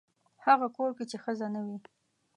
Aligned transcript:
هغه 0.45 0.67
کور 0.77 0.91
کې 0.97 1.05
چې 1.11 1.17
ښځه 1.23 1.47
نه 1.55 1.61
وي. 1.65 1.77